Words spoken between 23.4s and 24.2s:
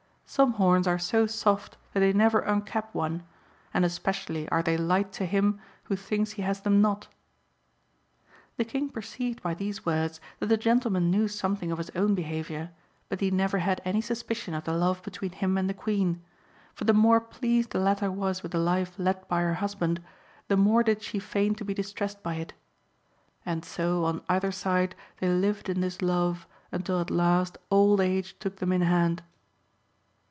And so